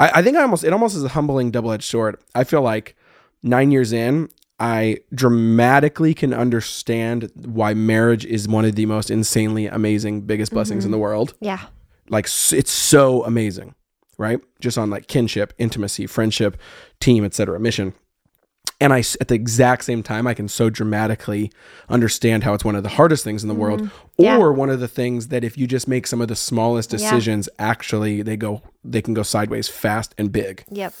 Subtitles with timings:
[0.00, 2.16] I, I think I almost it almost is a humbling double edged sword.
[2.34, 2.96] I feel like
[3.42, 4.28] nine years in,
[4.58, 10.84] I dramatically can understand why marriage is one of the most insanely amazing, biggest blessings
[10.84, 10.92] in mm-hmm.
[10.92, 11.34] the world.
[11.40, 11.60] Yeah.
[12.08, 13.74] Like it's so amazing,
[14.18, 14.40] right?
[14.60, 16.56] Just on like kinship, intimacy, friendship,
[17.00, 17.94] team, etc., mission.
[18.80, 21.52] And I at the exact same time, I can so dramatically
[21.88, 24.22] understand how it's one of the hardest things in the world, mm-hmm.
[24.22, 24.38] Yeah.
[24.38, 26.98] or one of the things that if you just make some of the smallest Yeah.
[26.98, 30.64] decisions, actually they go, they can go sideways fast and big.
[30.70, 30.92] Yep.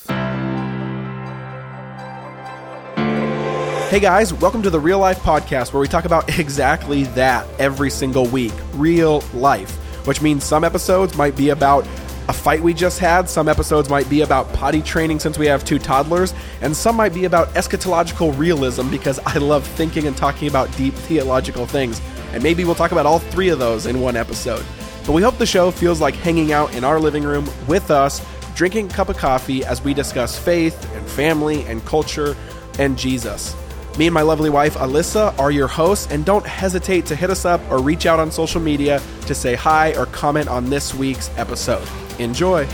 [3.90, 7.90] Hey guys, welcome to the Real Life Podcast where we talk about exactly that every
[7.90, 9.72] single week real life,
[10.06, 11.86] which means some episodes might be about
[12.28, 15.64] a fight we just had, some episodes might be about potty training since we have
[15.64, 16.32] two toddlers,
[16.62, 20.94] and some might be about eschatological realism because I love thinking and talking about deep
[20.94, 22.00] theological things.
[22.32, 24.64] And maybe we'll talk about all three of those in one episode.
[25.06, 28.24] But we hope the show feels like hanging out in our living room with us,
[28.54, 32.34] drinking a cup of coffee as we discuss faith and family and culture
[32.78, 33.54] and Jesus.
[33.96, 37.44] Me and my lovely wife, Alyssa, are your hosts, and don't hesitate to hit us
[37.44, 41.30] up or reach out on social media to say hi or comment on this week's
[41.38, 41.86] episode.
[42.18, 42.66] Enjoy.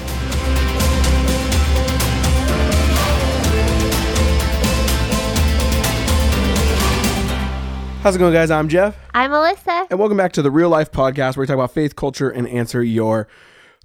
[8.02, 8.50] How's it going, guys?
[8.50, 9.86] I'm Jeff, I'm Alyssa.
[9.90, 12.48] and welcome back to the Real Life Podcast where we talk about faith, culture, and
[12.48, 13.28] answer your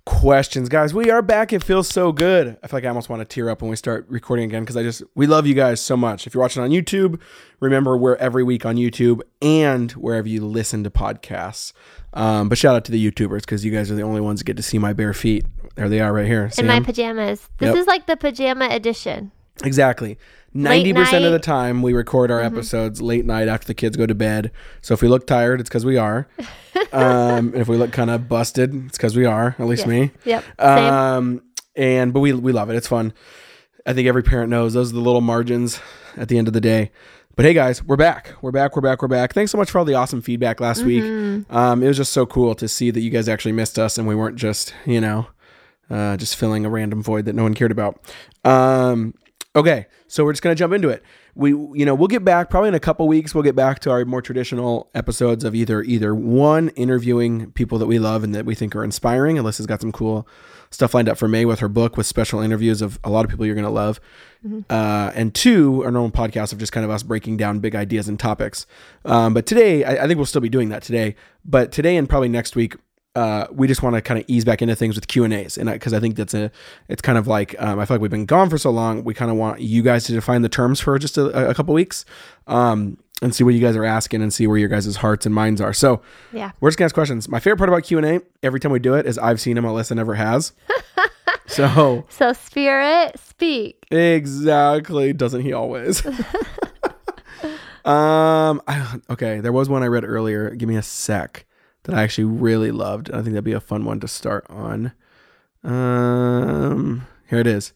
[0.06, 0.70] questions.
[0.70, 1.52] Guys, we are back.
[1.52, 2.58] It feels so good.
[2.64, 4.78] I feel like I almost want to tear up when we start recording again because
[4.78, 6.28] I just, we love you guys so much.
[6.28, 7.20] If you're watching on YouTube,
[7.60, 11.74] remember we're every week on YouTube and wherever you listen to podcasts.
[12.14, 14.46] Um, but shout out to the YouTubers because you guys are the only ones that
[14.46, 15.46] get to see my bare feet.
[15.76, 16.50] There they are right here.
[16.52, 17.50] See In my pajamas.
[17.58, 17.76] This Yep.
[17.76, 19.32] is like the pajama edition.
[19.64, 20.18] Exactly.
[20.56, 20.96] 90% of.
[20.96, 21.32] Mm-hmm.
[21.34, 24.52] the time we record our episodes late night after the kids go to bed.
[24.82, 26.28] So if we look tired, it's because we are.
[26.94, 29.88] um, and if we look kind of busted, it's because we are, at least Yes.
[29.88, 30.12] me.
[30.24, 30.44] Yep.
[30.62, 30.94] Same.
[30.94, 31.42] Um,
[31.76, 32.78] and but we we love it.
[32.78, 33.12] It's fun.
[33.86, 35.82] I think every parent knows those are the little margins
[36.16, 36.92] at the end of the day.
[37.36, 38.34] But hey, guys, we're back.
[38.42, 38.78] We're back.
[38.78, 39.02] We're back.
[39.02, 39.34] We're back.
[39.34, 41.04] Thanks so much for all the awesome feedback last week.
[41.50, 44.08] Um, it was just so cool to see that you guys actually missed us and
[44.08, 45.28] we weren't just you know
[45.90, 48.00] uh, just filling a random void that no one cared about.
[48.46, 49.16] Um,
[49.56, 51.04] okay, so we're just gonna jump into it.
[51.34, 53.34] We, you know, we'll get back probably in a couple weeks.
[53.34, 57.88] We'll get back to our more traditional episodes of either either one interviewing people that
[57.88, 59.38] we love and that we think are inspiring.
[59.38, 60.28] Alyssa's got some cool
[60.70, 63.32] stuff lined up for May with her book with special interviews of a lot of
[63.32, 64.00] people you're gonna love.
[64.70, 68.08] Uh, and two, our normal podcast of just kind of us breaking down big ideas
[68.08, 68.68] and topics.
[69.04, 71.16] Um, but today, I, I think we'll still be doing that today.
[71.44, 72.76] But today and probably next week,
[73.16, 75.58] uh, we just want to kind of ease back into things with Q and A's,
[75.58, 76.52] and because I, think that's a,
[76.90, 79.14] it's kind of like um, I feel like we've been gone for so long, we
[79.14, 82.06] kind of want you guys to define the terms for just a, a couple weeks,
[82.48, 85.34] um, and see what you guys are asking and see where your guys' hearts and
[85.34, 85.74] minds are.
[85.74, 86.02] So
[86.34, 86.52] yeah.
[86.60, 87.30] we're just gonna ask questions.
[87.30, 89.56] My favorite part about Q and A every time we do it is I've seen
[89.56, 90.52] them, Alyssa never has.
[91.48, 93.86] so So spirit, speak.
[93.92, 95.14] Exactly.
[95.14, 96.06] Doesn't he always?
[97.86, 98.62] um.
[98.68, 99.40] I, okay.
[99.40, 100.50] There was one I read earlier.
[100.50, 101.45] Give me a sec.
[101.86, 103.10] That I actually really loved.
[103.12, 104.92] I think that'd be a fun one to start on.
[105.64, 107.08] Um.
[107.30, 107.74] Here it is.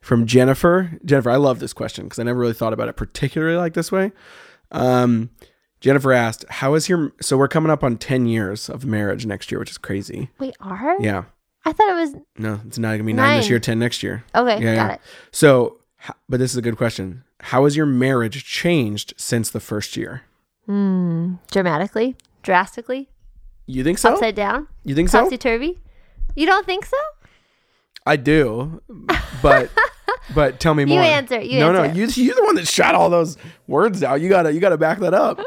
[0.00, 0.98] From Jennifer.
[1.04, 3.92] Jennifer, I love this question because I never really thought about it particularly like this
[3.92, 4.12] way.
[4.70, 5.30] Um.
[5.80, 9.50] Jennifer asked, "How is your?" So we're coming up on ten years of marriage next
[9.52, 10.30] year, which is crazy.
[10.38, 10.96] We are?
[11.00, 11.24] Yeah.
[11.64, 14.24] I thought it was No, it's not gonna be nine, this year, ten next year.
[14.34, 14.94] okay, Yeah, got yeah.
[14.94, 15.00] it.
[15.32, 15.78] So,
[16.28, 17.24] but this is a good question.
[17.40, 20.22] How has your marriage changed since the first year?
[20.66, 21.34] Hmm.
[21.50, 23.08] Dramatically, drastically,
[23.68, 24.14] You think so?
[24.14, 25.20] upside down, You think so?
[25.20, 25.78] topsy turvy.
[26.34, 26.96] You don't think so?
[28.06, 28.80] I do,
[29.42, 29.70] but
[30.34, 30.96] but tell me more.
[30.98, 32.00] You answer, you no, no, answer.
[32.20, 33.36] you you're the one that shot all those
[33.66, 34.20] words out.
[34.22, 35.38] You gotta you gotta back that up.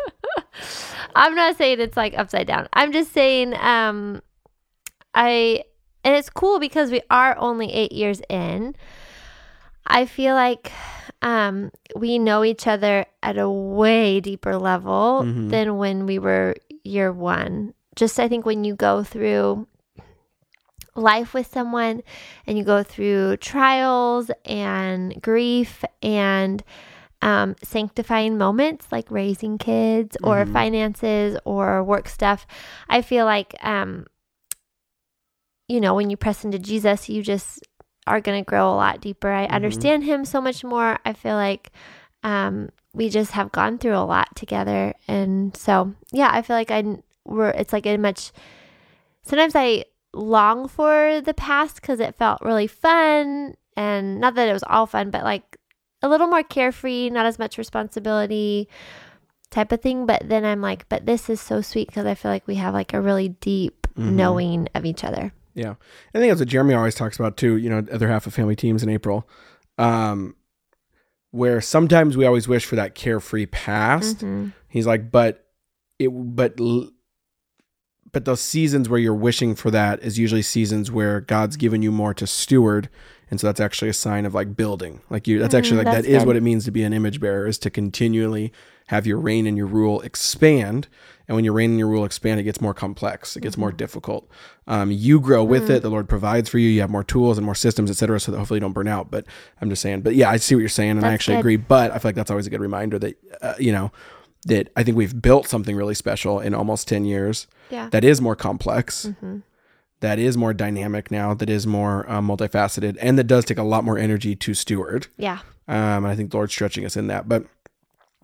[1.15, 2.67] I'm not saying it's like upside down.
[2.73, 4.21] I'm just saying um
[5.15, 5.63] I
[6.03, 8.75] and it's cool because we are only 8 years in.
[9.88, 10.71] I feel like
[11.23, 15.49] um we know each other at a way deeper level Mhm.
[15.49, 17.73] than when we were year 1.
[17.96, 19.68] Just I think when you go through
[20.96, 22.02] life with someone
[22.46, 26.63] and you go through trials and grief and
[27.21, 30.54] um, sanctifying moments like raising kids or Mhm.
[30.54, 32.48] finances or work stuff.
[32.89, 34.07] I feel like, um,
[35.68, 37.60] you know, when you press into Jesus, you just
[38.07, 39.31] are going to grow a lot deeper.
[39.31, 39.51] I Mhm.
[39.51, 40.98] understand Him so much more.
[41.06, 41.71] I feel like
[42.24, 44.94] um, we just have gone through a lot together.
[45.07, 46.98] And so, yeah, I feel like I,
[47.31, 48.31] we're, it's like a much,
[49.24, 53.56] sometimes I long for the past because it felt really fun.
[53.78, 55.57] And not that it was all fun, but like
[56.01, 58.68] a little more carefree, not as much responsibility
[59.50, 60.06] type of thing.
[60.06, 62.74] But then I'm like, but this is so sweet because I feel like we have
[62.74, 64.13] like a really deep Mhm.
[64.13, 65.34] knowing of each other.
[65.54, 65.75] Yeah.
[66.16, 68.56] I think that's what Jeremy always talks about too, you know, other half of family
[68.56, 69.27] teams in April.
[69.77, 70.36] Um,
[71.31, 74.19] where sometimes we always wish for that carefree past.
[74.19, 74.54] Mhm.
[74.69, 75.45] He's like, but
[76.00, 76.89] it, but, l-
[78.12, 81.92] but those seasons where you're wishing for that is usually seasons where God's given you
[81.92, 82.90] more to steward.
[83.30, 85.00] And so that's actually a sign of like building.
[85.10, 86.92] Like you, that's actually Mm, like, that's that is what it means to be an
[86.92, 88.52] image bearer is to continually
[88.88, 90.90] have your reign and your rule expand.
[91.30, 93.38] And when your reign and your rule expand, it gets more complex.
[93.38, 93.62] It gets Mm-hmm.
[93.62, 94.30] more difficult.
[94.68, 95.75] Um, you grow with Mm.
[95.78, 95.81] it.
[95.81, 96.68] The Lord provides for you.
[96.68, 98.90] You have more tools and more systems, et cetera, so that hopefully you don't burn
[98.90, 99.10] out.
[99.10, 99.25] But
[99.62, 100.02] I'm just saying.
[100.02, 101.40] But yeah, I see what you're saying, and I actually good.
[101.40, 101.56] agree.
[101.56, 103.94] But I feel like that's always a good reminder that uh, you know
[104.45, 107.89] that I think we've built something really special in almost ten years Yeah.
[107.89, 109.39] that is more complex, hmm
[109.99, 113.63] that is more dynamic now, that is more um, multifaceted, and that does take a
[113.63, 115.05] lot more energy to steward.
[115.15, 115.38] Yeah.
[115.67, 117.29] Um, and I think the Lord's stretching us in that.
[117.29, 117.43] But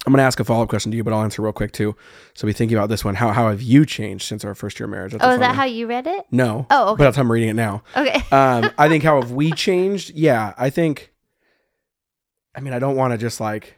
[0.04, 1.72] I'm going to ask a follow up question to you, but I'll answer real quick
[1.74, 1.96] too.
[2.34, 3.14] So be thinking about this one.
[3.14, 5.12] How how have you changed since our first year of marriage?
[5.12, 5.56] That's Oh, is that one.
[5.56, 6.26] how you read it?
[6.32, 6.66] No.
[6.72, 6.98] Oh, okay.
[6.98, 7.84] But that's how I'm reading it now.
[7.96, 8.24] Okay.
[8.32, 10.10] Um, I think how have we changed?
[10.16, 11.14] Yeah, I think.
[12.56, 13.78] I mean, I don't want to just like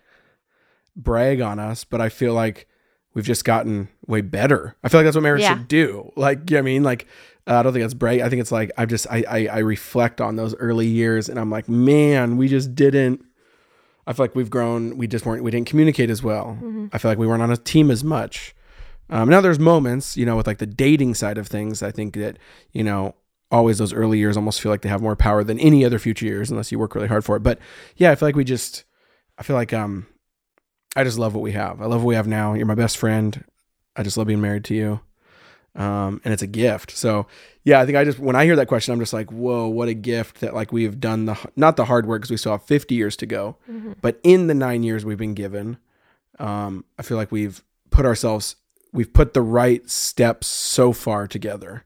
[0.95, 2.67] brag on us, but I feel like
[3.13, 4.75] we've just gotten way better.
[4.83, 5.57] I feel like that's what marriage Yeah.
[5.57, 6.11] should do.
[6.15, 6.83] Like, you know I mean?
[6.83, 7.07] Like,
[7.47, 8.21] uh, I don't think that's brag.
[8.21, 11.39] I think it's like I've just I, I I reflect on those early years, and
[11.39, 13.25] I'm like, man, we just didn't.
[14.05, 14.97] I feel like we've grown.
[14.97, 15.43] We just weren't.
[15.43, 16.57] We didn't communicate as well.
[16.91, 18.55] I feel like we weren't on a team as much.
[19.11, 21.81] Um, now there's moments, you know, with like the dating side of things.
[21.81, 22.37] I think that
[22.71, 23.15] you know
[23.51, 26.25] always those early years almost feel like they have more power than any other future
[26.27, 27.39] years unless you work really hard for it.
[27.41, 27.57] But
[27.97, 28.83] yeah, I feel like we just.
[29.39, 30.05] I feel like um,
[30.95, 31.81] I just love what we have.
[31.81, 32.53] I love what we have now.
[32.53, 33.43] You're my best friend.
[33.95, 34.99] I just love being married to you.
[35.75, 36.91] Um, and it's a gift.
[36.97, 37.27] So
[37.63, 39.87] yeah, I think I just when I hear that question, I'm just like, whoa, what
[39.87, 42.63] a gift that like we've done the not the hard work because we still have
[42.63, 43.95] 50 years to go, Mhm.
[44.01, 45.77] but in the nine years we've been given,
[46.39, 48.55] um, I feel like we've put ourselves,
[48.91, 51.83] we've put the right steps so far together.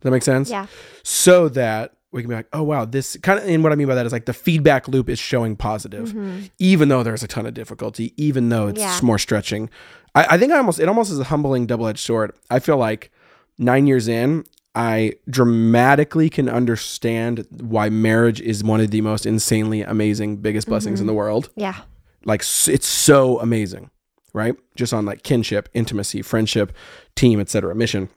[0.00, 0.50] Does that make sense?
[0.50, 0.66] Yeah.
[1.04, 3.48] So that we can be like, oh wow, this kind of.
[3.48, 6.50] And what I mean by that is like the feedback loop is showing positive Mhm.
[6.58, 9.00] even though there's a ton of difficulty, even though it's Yeah.
[9.02, 9.70] more stretching.
[10.14, 12.32] I, I think I almost it almost is a humbling double edged sword.
[12.50, 13.10] I feel like
[13.58, 14.44] nine years in,
[14.74, 21.00] I dramatically can understand why marriage is one of the most insanely amazing, biggest blessings
[21.00, 21.50] in the world.
[21.56, 21.76] Yeah.
[22.24, 23.90] Like it's so amazing,
[24.32, 24.54] right?
[24.76, 26.72] Just on like kinship, intimacy, friendship,
[27.16, 28.08] team, etc., mission.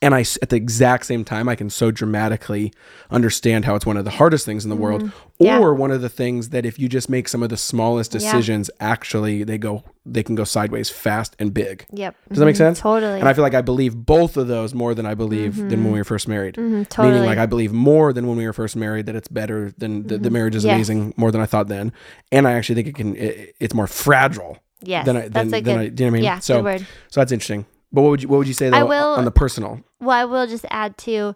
[0.00, 2.72] And I at the exact same time, I can so dramatically
[3.10, 5.44] understand how it's one of the hardest things in the world, Mm-hmm.
[5.44, 5.58] Yeah.
[5.60, 8.20] or one of the things that if you just make some of the smallest Yeah.
[8.20, 11.84] decisions, actually they go, they can go sideways fast and big.
[11.92, 12.14] Yep.
[12.28, 12.58] Does that make Mhm.
[12.58, 12.80] sense?
[12.80, 13.18] Totally.
[13.18, 15.92] And I feel like I believe both of those more than I believe than when
[15.92, 16.54] we were first married.
[16.54, 17.14] Mhm, totally.
[17.14, 20.06] Meaning, like I believe more than when we were first married that it's better than
[20.06, 20.74] the, the marriage is Yes.
[20.74, 21.92] amazing more than I thought then,
[22.30, 23.16] and I actually think it can.
[23.16, 25.04] It, it's more fragile yes.
[25.06, 25.76] than I that's than, a than good.
[25.78, 25.88] I.
[25.88, 26.24] Do you know what I mean?
[26.24, 26.38] yeah.
[26.38, 26.78] So
[27.08, 27.66] so that's interesting.
[27.92, 29.80] But what would you what would you say though I will- on the personal?
[30.00, 31.34] Well, I will just add to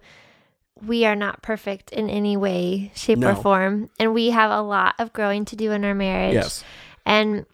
[0.80, 3.30] we are not perfect in any way, shape, No.
[3.30, 3.88] or form.
[4.00, 6.34] And we have a lot of growing to do in our marriage.
[6.34, 6.64] Yes.
[7.06, 7.46] And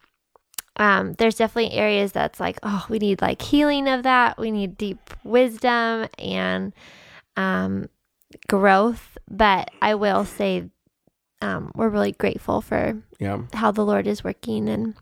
[0.77, 4.39] um, there's definitely areas that's like, oh, we need like healing of that.
[4.39, 6.73] We need deep wisdom and
[7.37, 7.89] um,
[8.49, 9.19] growth.
[9.31, 10.71] But I will say
[11.43, 13.43] um, we're really grateful for Yeah.
[13.53, 14.95] how the Lord is working and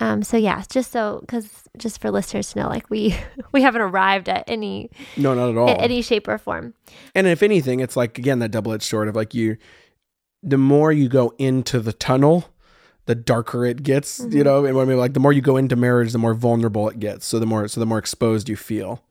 [0.00, 3.16] um so yeah just so because just for listeners to know like we
[3.52, 5.68] we haven't arrived at any No, not at all.
[5.82, 6.74] any shape or form
[7.14, 9.56] and if anything, it's like again that double edged sword of like you.
[10.42, 12.44] The more you go into the tunnel,
[13.06, 14.18] the darker it gets.
[14.20, 14.42] You Mm-hmm.
[14.42, 16.88] know, and what I mean, like the more you go into marriage, the more vulnerable
[16.90, 17.24] it gets.
[17.26, 19.02] So the more so the more exposed you feel.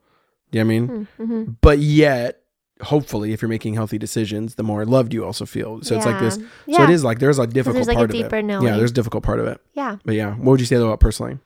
[0.52, 1.08] Do you know what I mean?
[1.20, 1.52] mm-hmm.
[1.62, 2.43] But yet,
[2.84, 5.82] hopefully, if you're making healthy decisions, the more loved you also feel.
[5.82, 6.38] So it's like this.
[6.66, 8.44] yeah So it is like there's a difficult there's, like, a part deeper of it.
[8.44, 8.66] knowing.
[8.68, 9.60] Yeah, there's a difficult part of it.
[9.74, 11.40] yeah But yeah, what would you say though about personally?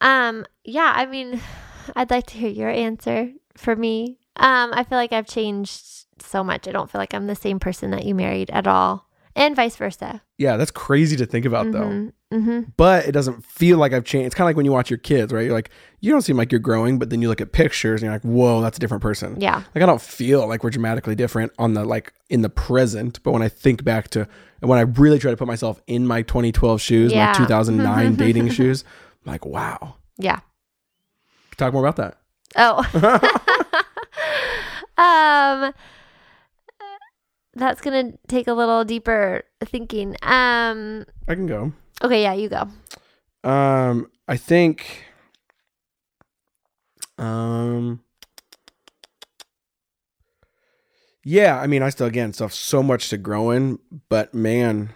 [0.00, 1.40] um yeah i mean
[1.96, 5.80] i'd like to hear your answer for me um i feel like i've changed
[6.20, 9.08] so much i don't feel like i'm the same person that you married at all
[9.36, 11.80] and vice versa Yeah, that's crazy to think about though.
[11.88, 12.08] mm-hmm.
[12.36, 12.70] Mm-hmm.
[12.78, 14.26] But it doesn't feel like I've changed.
[14.28, 15.44] It's kind of like when you watch your kids, right?
[15.44, 15.68] You're like,
[16.00, 18.22] you don't seem like you're growing, but then you look at pictures and you're like,
[18.22, 19.38] whoa, that's a different person.
[19.38, 23.22] yeah Like I don't feel like we're dramatically different on the like in the present,
[23.22, 24.26] but when I think back to
[24.62, 27.26] and when I really try to put myself in my 2012 shoes, Yeah.
[27.26, 28.82] my 2009 dating shoes,
[29.26, 29.96] I'm like, wow.
[30.18, 30.40] yeah
[31.58, 32.16] Talk more about that.
[32.56, 32.82] oh
[35.02, 35.72] um
[37.54, 41.72] that's gonna take a little deeper thinking um I can go.
[42.02, 42.68] okay yeah you go
[43.44, 45.04] Um, I think.
[47.18, 48.00] Um.
[51.24, 53.78] Yeah, I mean, I still again still have so much to grow in,
[54.08, 54.90] but man,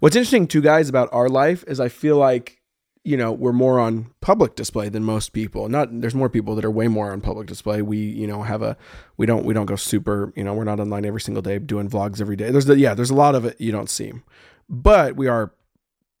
[0.00, 2.60] what's interesting too, guys, about our life is I feel like
[3.04, 5.68] you know, we're more on public display than most people.
[5.68, 7.82] Not there's more people that are way more on public display.
[7.82, 8.76] We, you know, have a
[9.18, 11.88] we don't we don't go super, you know, we're not online every single day doing
[11.88, 12.50] vlogs every day.
[12.50, 14.12] There's the yeah, there's a lot of it you don't see.
[14.70, 15.52] But we are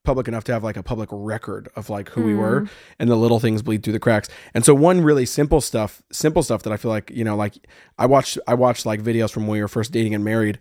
[0.04, 2.38] public enough to have like a public record of like who we hmm.
[2.38, 4.28] were and the little things bleed through the cracks.
[4.52, 7.54] And so one really simple stuff, simple stuff that I feel like, you know, like
[7.98, 10.58] I watched I watched like videos from when we were first dating and married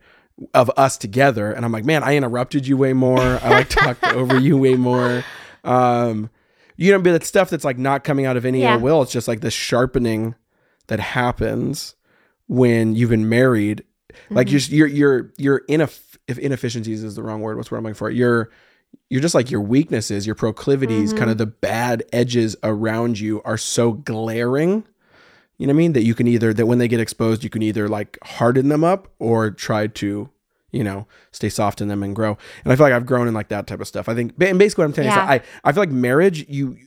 [0.54, 3.20] of us together and I'm like, man, I interrupted you way more.
[3.20, 5.26] I like talked over you way more.
[5.64, 6.30] Um
[6.76, 8.74] you know, but that stuff that's like not coming out of any Yeah.
[8.76, 9.02] ill will.
[9.04, 10.34] It's just like this sharpening
[10.88, 11.96] that happens
[12.48, 13.84] when you've been married.
[14.30, 14.74] Like Mm-hmm.
[14.76, 17.58] you're you're you're you're ineff- if inefficiencies is the wrong word.
[17.58, 18.10] What's what I'm looking for?
[18.10, 18.50] You're
[19.10, 21.18] you're just like your weaknesses, your proclivities, Mm-hmm.
[21.20, 24.84] kind of the bad edges around you are so glaring.
[25.58, 25.94] You know what I mean?
[25.94, 28.84] That you can either that when they get exposed, you can either like harden them
[28.84, 30.30] up or try to,
[30.74, 32.38] you know, stay soft in them and grow.
[32.66, 34.10] And I feel like I've grown in like that type of stuff.
[34.10, 36.46] I think, and basically what I'm telling you is that I I feel like marriage
[36.50, 36.78] you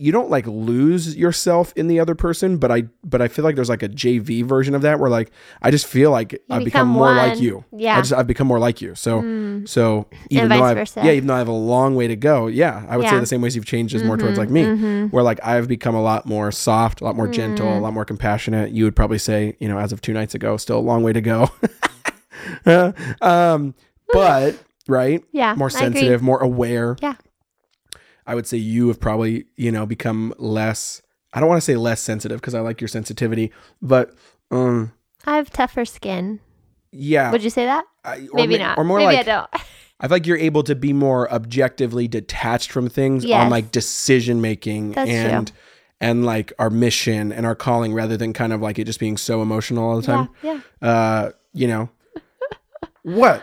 [0.00, 3.56] you don't like lose yourself in the other person, but I but I feel like
[3.56, 6.64] there's like a JV version of that where like I just feel like I've become
[6.64, 7.64] become more like you.
[7.72, 7.98] Yeah.
[7.98, 8.94] I just I've become more like you.
[8.94, 9.68] So Mm.
[9.68, 11.00] so even though I versa.
[11.04, 13.26] yeah, even though I have a long way to go, yeah, I would say the
[13.26, 15.02] same ways you've changed is more towards like Mm-hmm.
[15.02, 17.78] me, where like I've become a lot more soft, a lot more gentle, Mm.
[17.78, 18.70] a lot more compassionate.
[18.70, 21.12] You would probably say, you know, as of two nights ago, still a long way
[21.12, 21.50] to go.
[23.22, 23.74] um,
[24.12, 25.54] but right, Yeah.
[25.54, 26.96] more sensitive, more aware.
[27.00, 27.14] Yeah.
[28.26, 31.00] I would say you have probably, you know, become less.
[31.32, 34.14] I don't want to say less sensitive because I like your sensitivity, but
[34.50, 34.92] um,
[35.26, 36.40] I have tougher skin.
[36.92, 37.84] yeah, Would you say that?
[38.04, 38.78] I- or Maybe ma- not.
[38.78, 39.50] or more Maybe like I don't.
[40.00, 44.40] I feel like you're able to be more objectively detached from things on like decision
[44.40, 45.16] making That's true.
[45.18, 45.52] and
[46.00, 49.16] and like our mission and our calling rather than kind of like it just being
[49.16, 50.28] so emotional all the time.
[50.42, 50.88] Yeah, yeah.
[50.88, 51.88] Uh, you know.
[53.16, 53.42] What?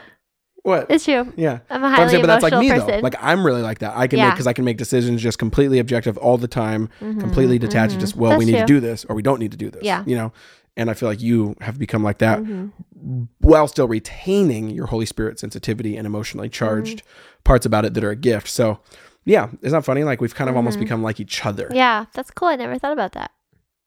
[0.63, 0.87] What?
[0.89, 1.31] It's true.
[1.35, 1.59] yeah.
[1.69, 2.87] I'm a But I'm highly saying, but that's like me person.
[2.87, 2.97] though.
[2.99, 3.95] Like I'm really like that.
[3.95, 7.59] I can make because I can make decisions just completely objective all the time, completely
[7.59, 7.91] detached.
[7.93, 9.69] and Just well, That's we need to do this or we don't need to do
[9.69, 9.83] this.
[9.83, 10.03] Yeah.
[10.07, 10.33] You know.
[10.77, 13.23] And I feel like you have become like that Mm-hmm.
[13.39, 17.43] while still retaining your Holy Spirit sensitivity and emotionally charged Mm-hmm.
[17.43, 18.47] parts about it that are a gift.
[18.49, 18.79] So,
[19.23, 20.03] yeah, it's not funny.
[20.03, 21.65] Like we've kind of almost become like each other.
[21.67, 21.75] Mm-hmm.
[21.75, 22.47] yeah, that's cool.
[22.47, 23.31] I never thought about that.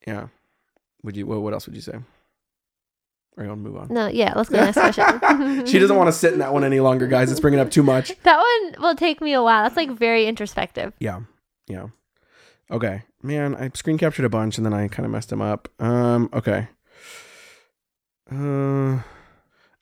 [0.07, 0.29] Yeah.
[1.03, 1.27] Would you?
[1.27, 1.99] What else would you say?
[3.39, 3.89] Or you want to move on?
[3.89, 5.67] No, yeah, let's go to the next question.
[5.67, 7.31] She doesn't want to sit in that one any longer, guys.
[7.31, 8.13] It's bringing up too much.
[8.25, 9.63] That one will take me a while.
[9.63, 10.93] That's like very introspective.
[10.99, 11.21] Yeah.
[11.69, 11.87] Yeah.
[12.69, 13.05] Okay.
[13.23, 15.69] Man, I screen captured a bunch and then I kind of messed them up.
[15.79, 16.69] Um, okay.
[18.31, 19.03] Uh,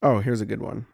[0.03, 0.87] oh, here's a good one.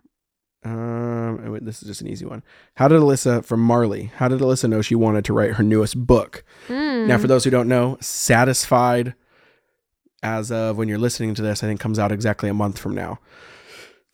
[0.65, 2.45] Um, oh, wait, this is just an easy one.
[2.77, 4.13] How did Alyssa from Marley?
[4.17, 6.45] How did Alyssa know she wanted to write her newest book?
[6.69, 7.09] Mm.
[7.09, 9.15] Now, for those who don't know, Satisfied,
[10.23, 12.95] as of when you're listening to this, I think comes out exactly a month from
[12.95, 13.19] now.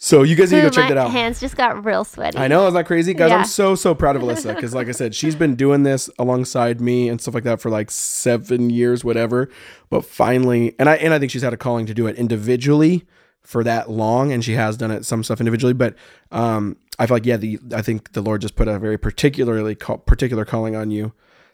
[0.00, 1.10] So you guys need to go check that out.
[1.10, 2.38] hands just got real sweaty.
[2.38, 3.14] I know, isn't that crazy?
[3.14, 3.38] Guys, Yeah.
[3.38, 6.80] I'm so, so proud of Alyssa because, like I said, she's been doing this alongside
[6.80, 9.50] me and stuff like that for like seven years, whatever.
[9.90, 13.06] But finally, and I and I think she's had a calling to do it individually
[13.42, 15.72] for that long, and she has done it some stuff individually.
[15.72, 15.96] But
[16.30, 19.74] um, I feel like yeah, the I think the Lord just put a very particularly
[19.74, 21.12] call, particular calling on you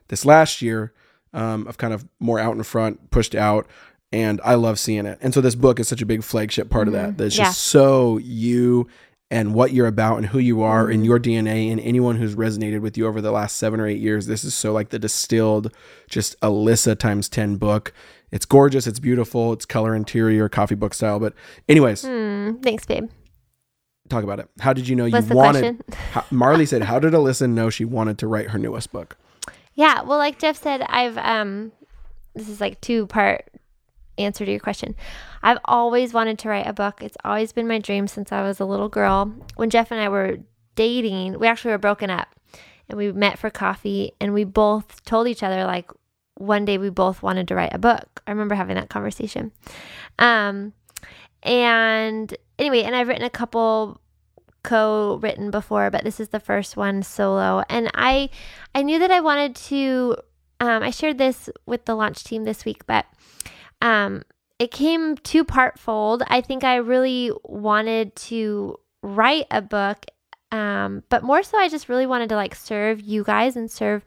[0.09, 0.93] this last year
[1.33, 3.67] um, of kind of more out in front, pushed out.
[4.15, 5.19] And I love seeing it.
[5.21, 7.19] And so this book is such a big flagship part of that.
[7.19, 7.47] That's Yeah.
[7.47, 8.87] just so you
[9.29, 12.81] and what you're about and who you are and your DNA and anyone who's resonated
[12.81, 14.27] with you over the last seven or eight years.
[14.27, 15.73] This is so like the distilled,
[16.09, 17.93] just Alyssa times 10 book.
[18.31, 18.87] It's gorgeous.
[18.87, 19.53] It's beautiful.
[19.53, 21.19] It's color interior, coffee book style.
[21.19, 21.35] But,
[21.69, 23.09] anyways, Hmm, thanks, babe.
[24.11, 24.49] talk about it.
[24.61, 25.83] How did you know What's you wanted?
[26.13, 29.17] How, Marley said, How did Alyssa know she wanted to write her newest book?
[29.75, 31.73] Yeah, well, like Jeff said, I've um,
[32.35, 33.49] this is like two part
[34.19, 34.95] answer to your question.
[35.43, 37.03] I've always wanted to write a book.
[37.03, 39.35] It's always been my dream since I was a little girl.
[39.57, 40.39] When Jeff and I were
[40.77, 42.29] dating, we actually were broken up,
[42.89, 45.91] and we met for coffee, and we both told each other like
[46.37, 48.23] one day we both wanted to write a book.
[48.27, 49.53] I remember having that conversation.
[50.19, 50.73] Um,
[51.43, 54.01] and anyway, and I've written a couple
[54.63, 58.31] co-written before, but this is the first one solo, and I
[58.75, 60.17] I knew that I wanted to.
[60.61, 63.05] Um, I shared this with the launch team this week, but
[63.85, 64.23] um,
[64.59, 66.23] it came two part fold.
[66.27, 70.07] I think I really wanted to write a book,
[70.51, 74.05] um, but more so, I just really wanted to like serve you guys and serve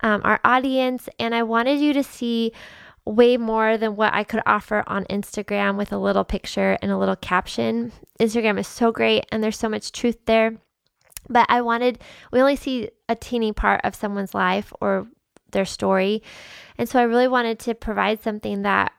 [0.00, 2.52] um, our audience, and I wanted you to see
[3.04, 6.98] way more than what I could offer on Instagram with a little picture and a
[6.98, 7.92] little caption.
[8.20, 10.56] Instagram is so great, and there's so much truth there.
[11.28, 11.98] But I wanted,
[12.30, 15.08] we only see a teeny part of someone's life or
[15.50, 16.22] their story.
[16.78, 18.92] And so I really wanted to provide something that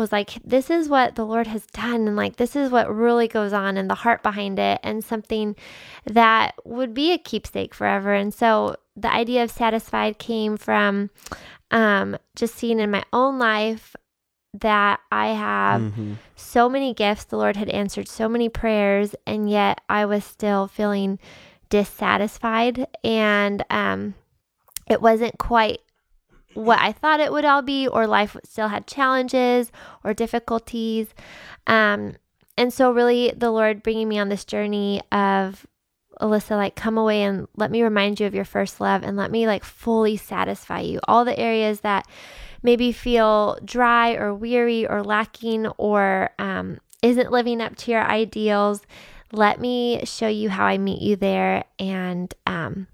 [0.00, 2.08] was like, this is what the Lord has done.
[2.08, 5.54] And like, this is what really goes on and the heart behind it, and something
[6.06, 8.12] that would be a keepsake forever.
[8.12, 11.10] And so the idea of satisfied came from
[11.70, 13.94] um, just seeing in my own life
[14.52, 16.16] that I have Mhm.
[16.34, 17.22] so many gifts.
[17.24, 21.20] The Lord had answered so many prayers, and yet I was still feeling
[21.68, 22.86] dissatisfied.
[23.04, 24.14] And um,
[24.88, 25.80] it wasn't quite
[26.54, 29.70] what I thought it would all be, or life still had challenges
[30.04, 31.14] or difficulties.
[31.66, 32.16] Um,
[32.56, 35.66] and so, really, the Lord bringing me on this journey of
[36.20, 39.30] Alyssa, like, come away and let me remind you of your first love and let
[39.30, 41.00] me, like, fully satisfy you.
[41.08, 42.06] All the areas that
[42.62, 48.82] maybe feel dry or weary or lacking or um, isn't living up to your ideals,
[49.32, 52.88] let me show you how I meet you there and um,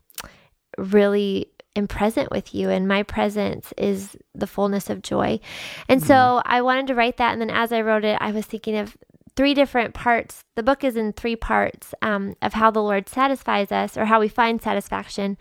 [0.78, 2.71] really am present with you.
[2.71, 5.40] And my presence is the fullness of joy.
[5.88, 7.33] And so I wanted to write that.
[7.33, 8.97] And then as I wrote it, I was thinking of
[9.37, 10.45] three different parts.
[10.54, 14.18] The book is in three parts um, of how the Lord satisfies us or how
[14.18, 15.37] we find satisfaction.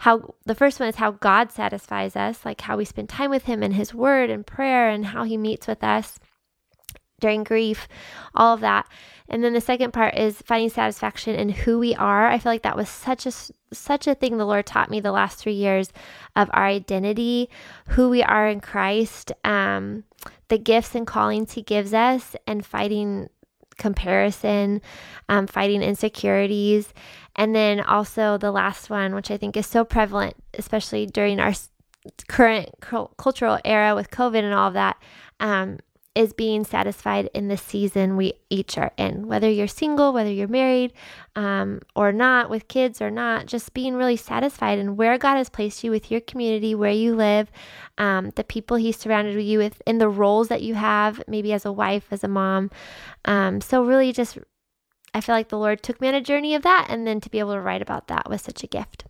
[0.00, 3.44] How the first one is how God satisfies us, like how we spend time with
[3.44, 6.18] Him and His Word and prayer, and how He meets with us
[7.20, 7.88] during grief,
[8.34, 8.86] all of that.
[9.28, 12.28] And then the second part is finding satisfaction in who we are.
[12.28, 13.32] I feel like that was such a
[13.72, 15.92] such a thing the Lord taught me the last three years
[16.36, 17.50] of our identity,
[17.88, 20.04] who we are in Christ, um,
[20.48, 23.28] the gifts and callings He gives us, and fighting
[23.76, 24.80] comparison,
[25.28, 26.94] um, fighting insecurities,
[27.34, 31.52] and then also the last one, which I think is so prevalent, especially during our
[32.28, 34.96] current cultural era with COVID and all of that,
[35.40, 35.78] um,
[36.16, 39.28] is being satisfied in the season we each are in.
[39.28, 40.94] Whether you're single, whether you're married,
[41.36, 45.50] um, or not, with kids or not, just being really satisfied in where God has
[45.50, 47.50] placed you with your community, where you live,
[47.98, 51.66] um, the people He's surrounded you with, in the roles that you have, maybe as
[51.66, 52.70] a wife, as a mom.
[53.26, 54.38] Um, so really, just
[55.12, 57.30] I feel like the Lord took me on a journey of that, and then to
[57.30, 59.05] be able to write about that was such a gift.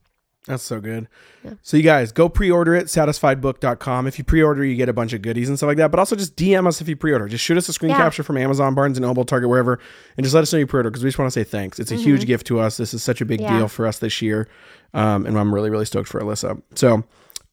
[0.46, 1.08] That's so good.
[1.42, 1.54] Yeah.
[1.62, 4.06] So you guys go pre-order it, satisfiedbook.com.
[4.06, 5.90] If you pre-order, you get a bunch of goodies and stuff like that.
[5.90, 7.26] But also just DM us if you pre-order.
[7.26, 7.96] Just shoot us a screen Yeah.
[7.98, 9.80] capture from Amazon, Barnes and Noble, Target, wherever,
[10.16, 11.80] and just let us know you pre-order because we just want to say thanks.
[11.80, 12.76] It's a huge gift to us.
[12.76, 13.52] This is such a big Mm-hmm.
[13.52, 13.58] Yeah.
[13.58, 14.48] deal for us this year.
[14.94, 16.62] Um, and I'm really, really stoked for Alyssa.
[16.76, 17.02] So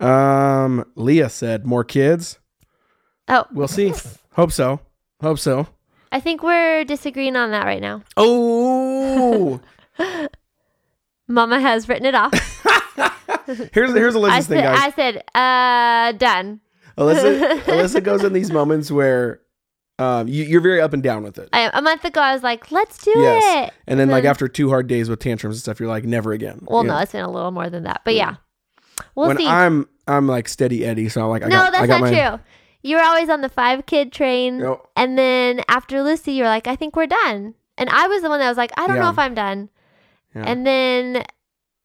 [0.06, 2.38] um, Leah said, more kids.
[3.28, 3.92] Oh, We'll see.
[4.34, 4.80] Hope so.
[5.22, 5.68] Hope so.
[6.12, 8.04] I think we're disagreeing on that right now.
[8.18, 9.60] Oh,
[11.28, 12.34] Mama has written it off.
[13.74, 14.80] here's here's I Alyssa's thing, said, guys.
[14.82, 16.60] I said, uh, done.
[16.98, 19.42] Alyssa, Alyssa goes in these moments where
[20.00, 21.50] um, you, you're very up and down with it.
[21.54, 23.68] I, a month ago, I was like, let's do Yes.
[23.70, 23.74] it.
[23.88, 26.34] And then, like then- after two hard days with tantrums and stuff, you're like, never
[26.34, 26.60] again.
[26.68, 27.00] Well, no, know?
[27.00, 28.36] it's been a little more than that, but yeah,
[29.16, 29.48] we'll when see.
[29.48, 32.12] I'm I'm like steady Eddie, so I'm like, I no, got, that's I got not
[32.12, 32.40] my, true.
[32.84, 34.62] You were always on the five kid train,
[34.98, 37.56] and then after Lucy, you were like, I think we're done.
[37.78, 39.04] And I was the one that was like, I don't Yeah.
[39.04, 39.70] know if I'm done.
[40.36, 40.44] Yeah.
[40.46, 41.24] And then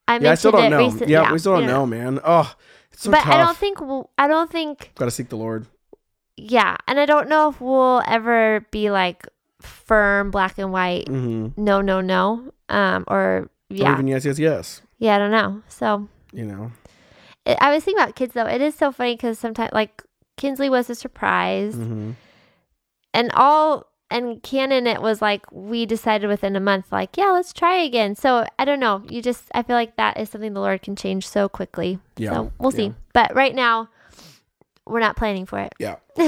[0.08, 0.78] I yeah, I still don't know.
[0.86, 1.12] recently.
[1.12, 2.18] yeah, we still don't know, man.
[2.24, 2.52] Oh,
[2.92, 3.34] it's so but tough.
[3.34, 5.66] I don't think we'll, I don't think Got to seek the Lord.
[6.36, 9.28] yeah, and I don't know if we'll ever be like
[9.60, 11.06] firm black and white.
[11.06, 11.62] Mm-hmm.
[11.62, 12.52] No, no, no.
[12.68, 14.80] Um, or Or yeah, even yes, yes, yes.
[14.98, 15.14] yeah.
[15.16, 15.62] I don't know.
[15.68, 16.72] So You know.
[17.44, 18.46] it, I was thinking about kids though.
[18.46, 20.02] It is so funny because sometimes like
[20.38, 22.12] Kinsley was a surprise, Mm-hmm.
[23.12, 27.52] and all and Kannon it was like we decided within a month like yeah let's
[27.52, 28.14] try again.
[28.14, 29.02] So I don't know.
[29.08, 31.98] You just I feel like that is something the Lord can change so quickly.
[32.16, 32.32] Yeah.
[32.32, 32.86] So we'll see.
[32.86, 32.92] Yeah.
[33.12, 33.88] But right now
[34.88, 35.74] we're not planning for it.
[35.78, 35.96] Yeah.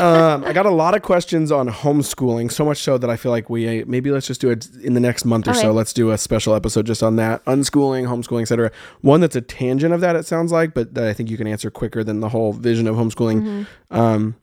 [0.00, 3.32] um, I got a lot of questions on homeschooling, so much so that I feel
[3.32, 5.60] like we maybe let's just do it in the next month or Okay.
[5.62, 5.72] so.
[5.72, 8.70] Let's do a special episode just on that unschooling, homeschooling, etc.
[9.02, 11.46] One that's a tangent of that, it sounds like, but that I think you can
[11.46, 13.42] answer quicker than the whole vision of homeschooling.
[13.42, 13.96] Mm-hmm.
[13.96, 14.36] Um,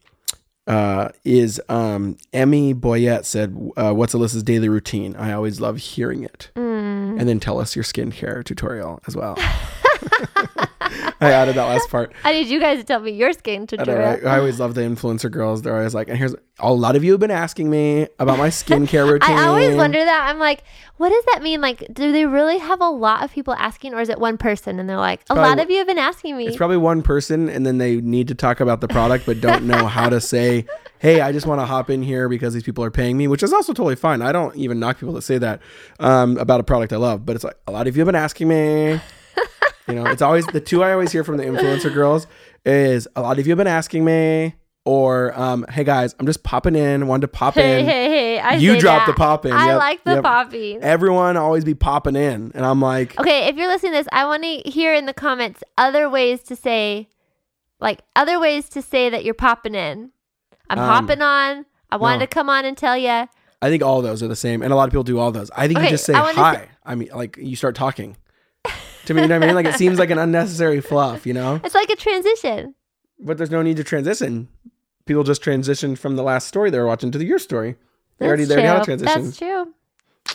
[0.68, 6.24] uh, is um, Emmy Boyette said, uh, "What's Alyssa's daily routine?" I always love hearing
[6.24, 7.20] it, Mm.
[7.20, 9.38] and then tell us your skincare tutorial as well.
[11.22, 12.14] I added that last part.
[12.24, 14.28] I need you guys to tell me your skin tutorial.
[14.28, 15.62] I, I always love the influencer girls.
[15.62, 18.48] They're always like, and here's a lot of you have been asking me about my
[18.50, 19.38] skincare routine.
[19.38, 20.30] I always wonder that.
[20.30, 20.64] I'm like,
[20.98, 21.62] what does that mean?
[21.62, 24.80] Like, do they really have a lot of people asking, or is it one person?
[24.80, 26.48] And they're like, a probably lot of you have been asking me.
[26.48, 29.66] It's probably one person, and then they need to talk about the product, but don't
[29.66, 30.66] know how to say,
[31.00, 33.44] "Hey, I just want to hop in here because these people are paying me," which
[33.44, 34.22] is also totally fine.
[34.22, 35.62] I don't even knock people that say that
[36.00, 38.16] um, about a product I love, but it's like a lot of you have been
[38.16, 39.00] asking me.
[39.88, 42.28] You know, it's always the two I always hear from the influencer girls
[42.66, 46.44] is a lot of you have been asking me, or um, hey guys, I'm just
[46.44, 47.86] popping in, wanted to pop hey, in.
[47.86, 48.40] hey, hey!
[48.40, 49.14] I You dropped that.
[49.14, 49.52] the pop in.
[49.54, 50.24] I Yep, like the yep.
[50.24, 50.82] popping.
[50.84, 54.26] Everyone always be popping in, and I'm like, Okay, if you're listening to this, I
[54.26, 57.10] want to hear in the comments other ways to say,
[57.80, 60.12] like other ways to say that you're popping in.
[60.70, 61.66] I'm Um, hopping on.
[61.90, 62.26] I wanted no.
[62.26, 63.10] to come on and tell you.
[63.64, 65.52] I think all those are the same, and a lot of people do all those.
[65.56, 66.56] I think Okay, you just say hi.
[66.56, 68.16] say- I mean, like you start talking.
[69.06, 69.56] To me, you know what I mean?
[69.56, 71.60] Like it seems like an unnecessary fluff, you know.
[71.64, 72.76] It's like a transition.
[73.20, 74.48] But there's no need to transition.
[75.06, 77.76] People just transition from the last story they were watching to the your story.
[78.20, 79.24] They already they That's had a transition.
[79.26, 79.74] That's true.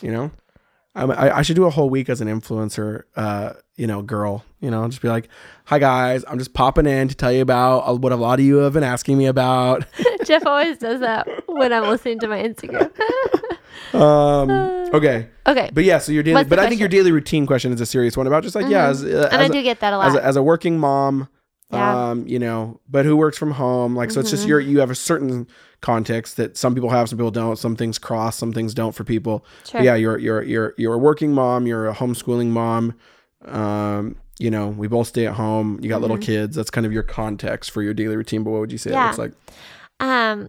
[0.02, 0.30] you know
[0.96, 4.70] I, I should do a whole week as an influencer uh you know girl you
[4.70, 5.28] know just be like
[5.66, 8.44] hi guys i'm just popping in to tell you about uh, what a lot of
[8.46, 9.84] you have been asking me about
[10.24, 12.90] Jeff always does that when I'm listening to my Instagram.
[13.94, 14.50] um
[14.94, 15.70] okay okay.
[15.72, 16.98] but yeah so your daily What's the but i think your question?
[17.04, 19.44] daily routine question is a serious one about just like yeah as, uh, and I
[19.46, 20.08] as, do a, get that a lot.
[20.08, 21.28] as, a, as a working mom
[21.72, 22.10] Yeah.
[22.10, 24.90] um you know but who works from home like so it's just your you have
[24.90, 25.46] a certain
[25.82, 29.04] context that some people have some people don't some things cross some things don't for
[29.04, 29.80] people Sure.
[29.80, 31.66] But yeah, you're you're you're you're a working mom.
[31.66, 32.94] You're a homeschooling mom.
[33.44, 35.78] Um, you know, we both stay at home.
[35.82, 36.56] You got little kids.
[36.56, 38.42] That's kind of your context for your daily routine.
[38.42, 39.00] But what would you say it Mm-hmm.
[39.00, 39.06] Yeah.
[39.06, 39.32] looks like?
[40.00, 40.48] Um,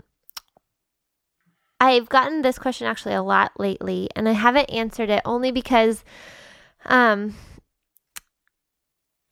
[1.79, 6.03] I've gotten this question actually a lot lately, and I haven't answered it only because,
[6.85, 7.35] um,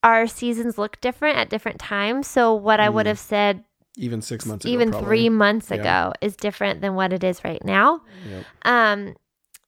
[0.03, 2.27] our seasons look different at different times.
[2.27, 3.09] So what I would Mm.
[3.09, 3.63] have said
[3.97, 5.07] Even six months ago, even probably.
[5.07, 5.77] three months Yeah.
[5.77, 8.01] ago is different than what it is right now.
[8.27, 8.45] Yep.
[8.65, 9.15] Um,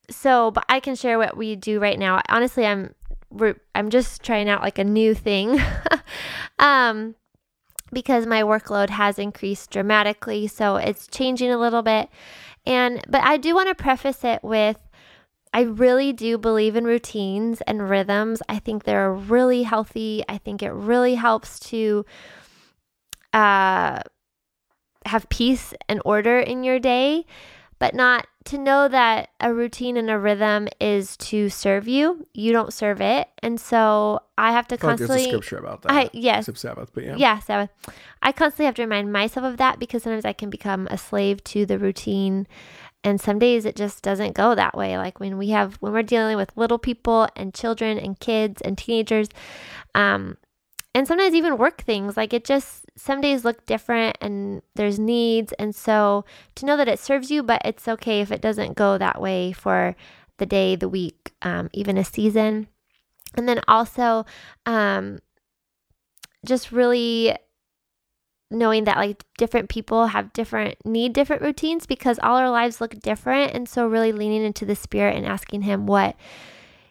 [0.10, 2.22] so but I can share what we do right now.
[2.30, 2.94] Honestly, I'm
[3.30, 5.60] we're I'm just trying out like a new thing.
[6.60, 7.16] um
[7.94, 12.10] because my workload has increased dramatically, so it's changing a little bit.
[12.68, 14.78] And but I do want to preface it with
[15.54, 18.42] I really do believe in routines and rhythms.
[18.50, 20.24] I think they're really healthy.
[20.28, 22.06] I think it really helps to
[23.34, 24.02] uh
[25.06, 27.26] have peace and order in your day,
[27.80, 32.26] but not to know that a routine and a rhythm is to serve you.
[32.34, 33.28] You don't serve it.
[33.44, 35.92] And so I have to I feel like there's a scripture about that.
[35.92, 36.48] I yes.
[36.48, 37.16] Except Sabbath, but yeah.
[37.18, 37.70] Yeah, Sabbath.
[38.22, 41.44] I constantly have to remind myself of that because sometimes I can become a slave
[41.46, 42.48] to the routine.
[43.04, 44.98] And some days it just doesn't go that way.
[44.98, 48.78] Like when we have, when we're dealing with little people and children and kids and
[48.78, 49.30] teenagers,
[49.94, 50.38] um,
[50.96, 55.54] and sometimes even work things, like it just, some days look different and there's needs.
[55.54, 58.98] And so to know that it serves you, but it's okay if it doesn't go
[58.98, 59.96] that way for
[60.38, 62.68] the day, the week, um, even a season.
[63.36, 64.26] And then also,
[64.66, 65.20] um,
[66.46, 67.38] just really
[68.50, 72.98] knowing that like different people have different need different routines because all our lives look
[73.02, 76.16] different and so really leaning into the spirit and asking him what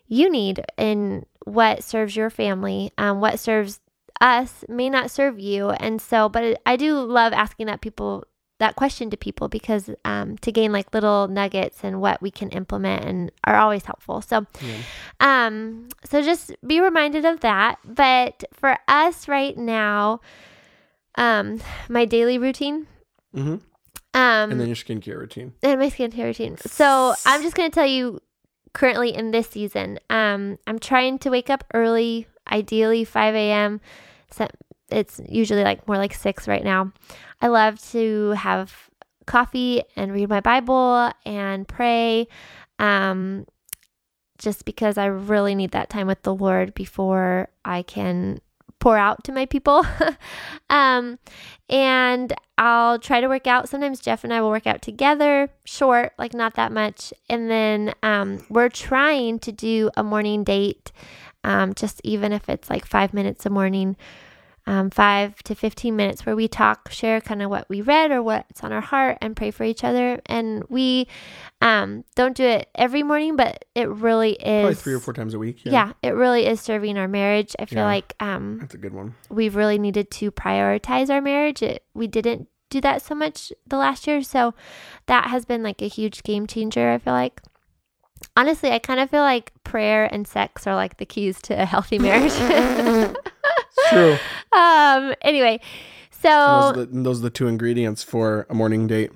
[0.07, 3.81] you need and what serves your family um, what serves
[4.21, 8.25] us may not serve you and so but i do love asking that people
[8.59, 12.49] that question to people because um, to gain like little nuggets and what we can
[12.51, 14.77] implement and are always helpful so Yeah.
[15.47, 17.79] um, so just be reminded of that.
[17.85, 20.21] But for us right now,
[21.17, 22.87] um, my daily routine,
[23.35, 23.51] Mm-hmm.
[24.15, 25.53] um, And then your skincare routine.
[25.63, 26.57] and my skincare routine.
[26.57, 28.21] So I'm just gonna tell you
[28.73, 33.81] currently in this season, um, I'm trying to wake up early, ideally 5 a.m.
[34.89, 36.93] It's usually like more like six right now.
[37.41, 38.89] I love to have
[39.27, 42.29] coffee and read my Bible and pray.
[42.79, 43.47] Um,
[44.39, 48.41] just because I really need that time with the Lord before I can
[48.79, 49.85] pour out to my people.
[50.71, 51.19] um,
[51.69, 53.69] and I'll try to work out.
[53.69, 57.13] Sometimes Jeff and I will work out together, short, like not that much.
[57.29, 60.93] And then um, we're trying to do a morning date,
[61.45, 63.97] um, just even if it's like five minutes a morning,
[64.69, 68.23] um, five to 15 minutes where we talk, share kind of what we read or
[68.23, 70.21] what's on our heart and pray for each other.
[70.27, 71.07] And we
[71.63, 74.63] um, don't do it every morning, but it really is.
[74.63, 75.65] Probably three or four times a week.
[75.65, 75.73] Yeah.
[75.73, 77.55] Yeah, it really is serving our marriage.
[77.61, 77.85] I feel Yeah.
[77.87, 79.15] like um, That's a good one.
[79.31, 81.63] we've really needed to prioritize our marriage.
[81.63, 84.21] It, we didn't do that so much the last year.
[84.23, 84.53] So
[85.07, 87.41] that has been like a huge game changer, I feel like.
[88.37, 91.65] Honestly, I kind of feel like prayer and sex are like the keys to a
[91.65, 92.33] healthy marriage.
[93.91, 94.17] True.
[94.53, 98.87] um, anyway, And so, those, are the, those are the two ingredients for a morning
[98.87, 99.11] date.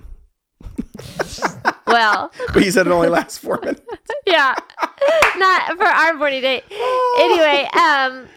[1.87, 3.81] well, But you said it only lasts four minutes.
[4.25, 4.55] yeah,
[5.37, 6.63] not for our morning date.
[7.19, 8.27] Anyway, um,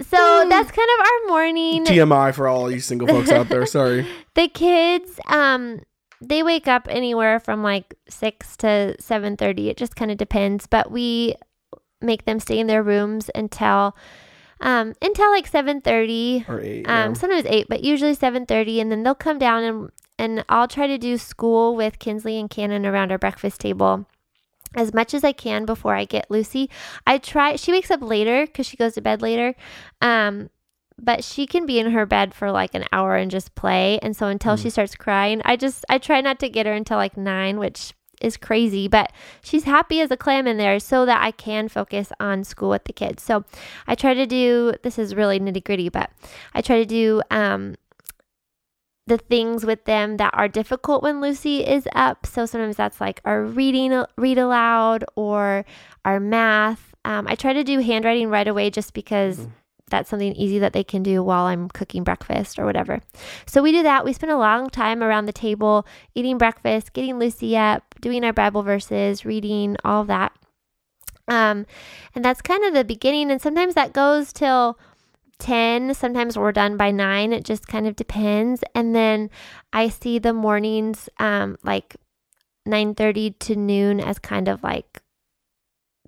[0.00, 1.84] so that's kind of our morning.
[1.84, 3.66] TMI for all you single folks out there.
[3.66, 4.06] Sorry.
[4.34, 5.80] the kids um
[6.20, 10.90] they wake up anywhere from like 6 to 7:30 it just kind of depends but
[10.90, 11.34] we
[12.00, 13.94] make them stay in their rooms until
[14.60, 16.86] um until like 7:30 Or eight.
[16.88, 17.12] um yeah.
[17.14, 20.96] sometimes 8 but usually 7:30 and then they'll come down and and I'll try to
[20.96, 24.06] do school with Kinsley and Kannon around our breakfast table
[24.76, 26.70] as much as I can before I get Lucy.
[27.06, 29.54] I try she wakes up later cuz she goes to bed later.
[30.00, 30.50] Um
[30.96, 33.98] but she can be in her bed for like an hour and just play.
[34.00, 36.96] And so until she starts crying, I just I try not to get her until
[36.98, 37.92] like nine, which
[38.24, 42.12] is crazy, but she's happy as a clam in there so that I can focus
[42.18, 43.22] on school with the kids.
[43.22, 43.44] So
[43.86, 46.10] I try to do this is really nitty gritty, but
[46.54, 47.76] I try to do um
[49.06, 52.24] the things with them that are difficult when Lucy is up.
[52.26, 55.66] So sometimes that's like our reading, read aloud, or
[56.04, 56.94] our math.
[57.04, 59.46] Um, I try to do handwriting right away just because
[59.88, 63.00] that's something easy that they can do while I'm cooking breakfast or whatever.
[63.46, 64.04] So we do that.
[64.04, 68.32] We spend a long time around the table eating breakfast, getting Lucy up, doing our
[68.32, 70.32] Bible verses, reading, all that.
[71.28, 71.66] Um,
[72.14, 73.30] and that's kind of the beginning.
[73.30, 74.78] And sometimes that goes till
[75.40, 79.28] 10 sometimes we're done by 9 it just kind of depends and then
[79.72, 81.96] i see the mornings um like
[82.66, 85.02] 9:30 to noon as kind of like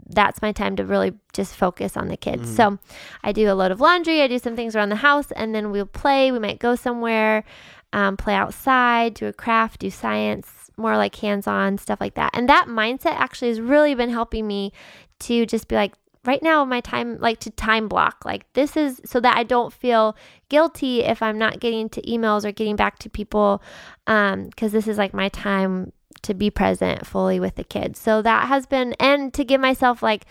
[0.08, 2.50] that's my time to really just focus on the kids.
[2.50, 2.56] Mhm.
[2.56, 2.78] So
[3.24, 5.70] I do a load of laundry, I do some things around the house, and then
[5.70, 6.30] we'll play.
[6.30, 7.44] We might go somewhere,
[7.92, 12.30] um, play outside, do a craft, do science, more like hands on stuff like that.
[12.34, 14.72] And that mindset actually has really been helping me
[15.20, 19.00] to just be like, right now, my time, like to time block, like this is
[19.04, 20.16] so that I don't feel
[20.48, 23.62] guilty if I'm not getting to emails or getting back to people,
[24.04, 25.92] because this is like my time
[26.26, 27.98] to be present fully with the kids.
[27.98, 30.26] So that has been, and to give myself like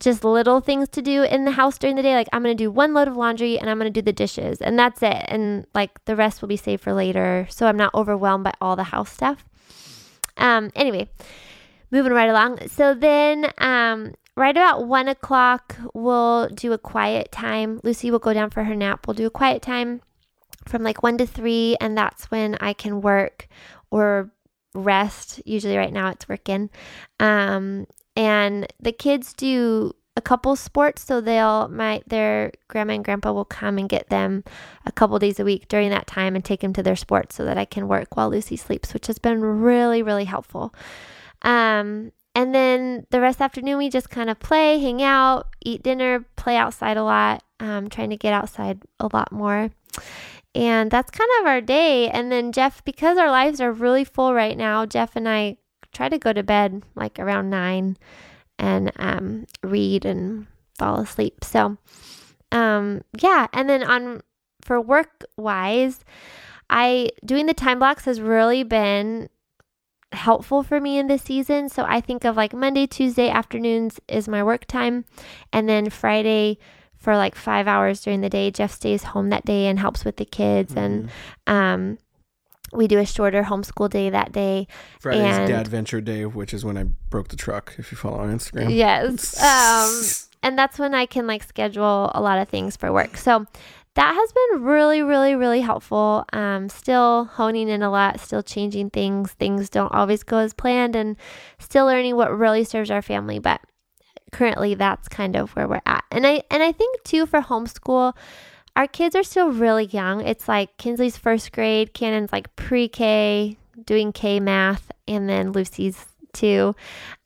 [0.00, 2.14] just little things to do in the house during the day.
[2.14, 4.12] Like I'm going to do one load of laundry and I'm going to do the
[4.12, 5.24] dishes and that's it.
[5.28, 7.46] And like the rest will be saved for later.
[7.48, 9.44] So I'm not overwhelmed by all the house stuff.
[10.36, 11.08] Um, anyway,
[11.90, 12.68] moving right along.
[12.68, 17.80] So then, um, right about one o'clock, we'll do a quiet time.
[17.84, 19.06] Lucy will go down for her nap.
[19.06, 20.00] We'll do a quiet time
[20.66, 23.48] from like one to three, and that's when I can work
[23.90, 24.32] or
[24.74, 25.40] rest.
[25.44, 26.70] Usually, right now, it's working.
[27.20, 33.32] Um, and the kids do a couple sports, so they'll my their grandma and grandpa
[33.32, 34.44] will come and get them
[34.86, 37.44] a couple days a week during that time and take them to their sports so
[37.44, 40.72] that I can work while Lucy sleeps, which has been really really helpful.
[41.42, 45.82] Um, and then the rest the afternoon, we just kind of play, hang out, eat
[45.82, 49.70] dinner, play outside a lot, um, trying to get outside a lot more.
[50.54, 52.08] And that's kind of our day.
[52.08, 55.56] And then Jeff, because our lives are really full right now, Jeff and I
[55.92, 57.96] try to go to bed like around nine
[58.58, 60.46] and um, read and
[60.78, 61.44] fall asleep.
[61.44, 61.76] So,
[62.52, 63.48] um, yeah.
[63.52, 64.22] And then on
[64.62, 66.00] for work wise,
[66.70, 69.28] I doing the time blocks has really been
[70.12, 71.68] helpful for me in this season.
[71.68, 75.04] So I think of like Monday, Tuesday afternoons is my work time.
[75.52, 76.58] And then Friday
[77.04, 80.16] for like five hours during the day, Jeff stays home that day and helps with
[80.16, 80.74] the kids.
[80.74, 81.10] And
[81.46, 81.98] um,
[82.72, 84.66] we do a shorter homeschool day that day.
[84.98, 87.74] Friday's and- Dad Venture Day, which is when I broke the truck.
[87.78, 89.36] If you follow on Instagram, Yes.
[89.44, 90.02] Um,
[90.42, 93.16] and that's when I can like schedule a lot of things for work.
[93.16, 93.46] So
[93.94, 96.24] that has been really, really, really helpful.
[96.32, 99.32] Um, still honing in a lot, still changing things.
[99.32, 101.16] Things don't always go as planned, and
[101.58, 103.38] still learning what really serves our family.
[103.38, 103.60] But
[104.34, 106.04] currently, that's kind of where we're at.
[106.10, 108.14] And I and I think too for homeschool,
[108.76, 110.20] our kids are still really young.
[110.26, 116.74] It's like Kinsley's first grade, Kannon's like pre-K, doing K math, and then Lucy's too.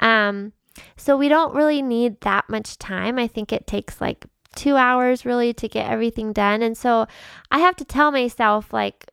[0.01, 0.53] Um,
[0.97, 3.18] so we don't really need that much time.
[3.18, 6.62] I think it takes like two hours really to get everything done.
[6.62, 7.07] And so
[7.51, 9.07] I have to tell myself, like,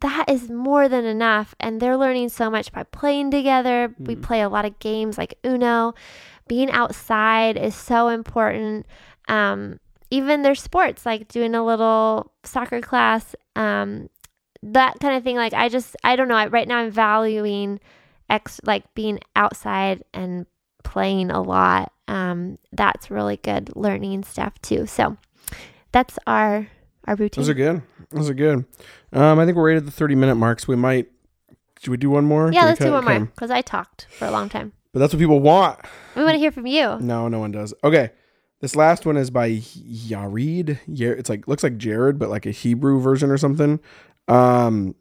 [0.00, 1.54] that is more than enough.
[1.58, 3.94] And they're learning so much by playing together.
[3.98, 4.22] We Mhm.
[4.22, 5.94] play a lot of games like Uno.
[6.48, 8.86] Being outside is so important.
[9.28, 9.80] Um,
[10.10, 14.08] even their sports, like doing a little soccer class, um,
[14.62, 15.36] that kind of thing.
[15.36, 16.36] Like, I just, I don't know.
[16.36, 17.80] I, right now, I'm valuing
[18.28, 20.46] ex like being outside and
[20.82, 21.92] playing a lot.
[22.08, 24.86] Um, that's really good learning stuff too.
[24.86, 25.16] So
[25.92, 26.68] that's our
[27.06, 27.42] our routine.
[27.42, 27.82] those are good.
[28.10, 28.64] Those are good.
[29.12, 30.68] Um, I think we're right at the thirty minute marks.
[30.68, 31.08] we might.
[31.80, 32.50] Should we do one more?
[32.52, 34.72] yeah, let's do one more because I talked for a long time.
[34.96, 35.78] But that's what people want.
[36.14, 36.98] We want to hear from you.
[37.00, 37.74] No, no one does.
[37.84, 38.12] Okay.
[38.60, 40.78] This last one is by Yared.
[40.88, 43.78] It's like looks like Jared, but like a Hebrew version or something.
[44.26, 44.94] Um,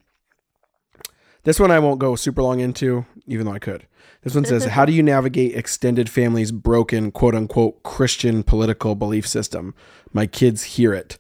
[1.44, 3.88] this one I won't go super long into, even though I could.
[4.22, 9.26] This one says, "How do you navigate extended families' broken quote unquote Christian political belief
[9.26, 9.74] system?
[10.12, 11.18] My kids hear it."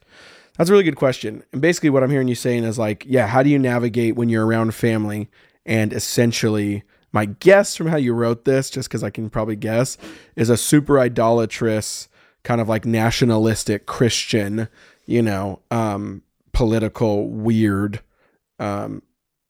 [0.57, 1.45] That's a really good question.
[1.53, 4.27] And basically, what I'm hearing you saying is like, yeah, how do you navigate when
[4.27, 5.29] you're around family
[5.65, 6.83] and essentially
[7.15, 9.97] my guess from how you wrote this, just because I can probably guess,
[10.36, 12.10] is a super idolatrous,
[12.43, 14.67] kind of like nationalistic Christian,
[15.06, 18.01] you know, um, political weird,
[18.60, 19.01] um,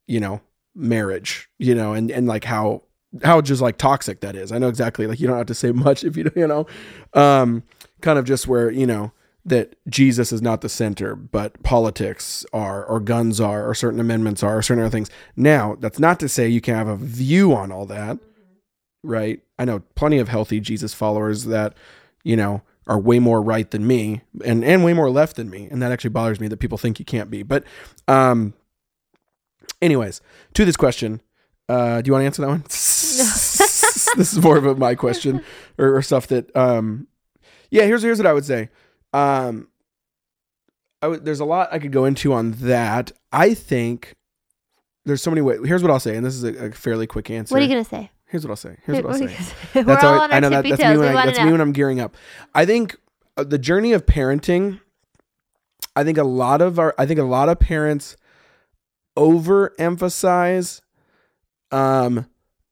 [0.08, 0.41] you know,
[0.75, 2.84] marriage, you know, and and like how
[3.23, 4.51] how just like toxic that is.
[4.51, 5.08] I know exactly.
[5.08, 6.67] Like you don't have to say much if you you know,
[7.13, 7.63] um,
[8.01, 9.12] kind of just where you know
[9.45, 14.41] that Jesus is not the center, but politics are, or guns are, or certain amendments
[14.41, 15.10] are, or certain other things.
[15.36, 18.17] Now, that's not to say you can have a view on all that,
[19.03, 19.41] right?
[19.60, 21.75] I know plenty of healthy Jesus followers that,
[22.23, 25.67] you know, are way more right than me and, and way more left than me.
[25.69, 27.43] And that actually bothers me that people think you can't be.
[27.43, 27.63] But,
[28.08, 28.53] um,
[29.81, 30.21] anyways,
[30.55, 31.21] to this question,
[31.69, 32.63] uh, do you want to answer that one?
[34.15, 35.43] this is more of a, my question
[35.77, 37.08] or, or stuff that, um,
[37.69, 38.69] yeah, here's, here's what I would say.
[39.15, 39.67] Um,
[41.01, 43.12] w- there's a lot I could go into on that.
[43.32, 44.15] I think
[45.06, 45.60] there's so many ways.
[45.65, 47.54] Here's what I'll say, and this is a, a fairly quick answer.
[47.54, 48.12] What are you gonna say?
[48.28, 48.75] Here's what I'll say.
[48.86, 49.36] Here's what I'll say.
[49.75, 51.51] We're That's all on I, our I know that, that's me when I, that's me
[51.51, 52.17] when I'm gearing up.
[52.54, 52.97] I think
[53.38, 54.82] uh, the journey of parenting.
[55.95, 58.17] I think a lot of our I think a lot of parents
[59.17, 60.82] overemphasize
[61.71, 62.25] um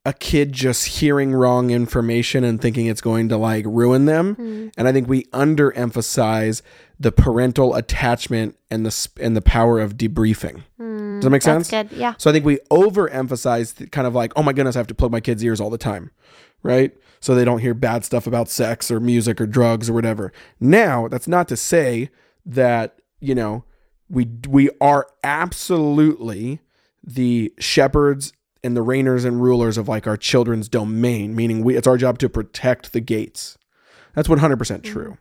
[0.06, 4.36] a kid just hearing wrong information and thinking it's going to like ruin them.
[4.36, 4.68] Hmm.
[4.78, 6.62] And I think we underemphasize
[7.00, 10.64] the parental attachment and the sp- and the power of debriefing.
[10.78, 11.90] Hmm, Does that make that's sense?
[11.90, 11.98] good.
[11.98, 12.16] Yeah.
[12.18, 14.96] So I think we overemphasize the kind of like, oh my goodness, I have to
[14.96, 16.12] plug my kids' ears all the time,
[16.64, 16.92] right?
[17.22, 20.34] So they don't hear bad stuff about sex or music or drugs or whatever.
[20.60, 22.10] Now, that's not to say
[22.46, 23.64] that you know
[24.10, 26.60] we we are absolutely
[27.02, 28.34] the shepherds
[28.64, 32.18] and the reigners and rulers of like our children's domain, meaning we it's our job
[32.20, 33.58] to protect the gates.
[34.16, 35.18] That's 100% true.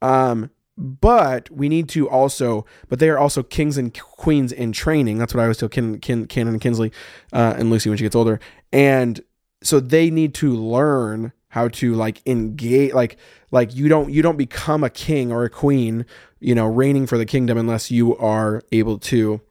[0.00, 5.18] Um, but we need to also, but they are also kings and queens in training.
[5.18, 6.92] That's what I always tell Ken, Ken, Kannon and Kinsley
[7.32, 8.40] uh, and Lucy when she gets older.
[8.72, 9.20] And
[9.62, 13.18] so they need to learn how to like engage, like
[13.50, 16.06] like you don't you don't become a king or a queen,
[16.40, 19.42] you know, reigning for the kingdom unless you are able to